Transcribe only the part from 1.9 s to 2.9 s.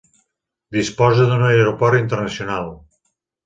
internacional.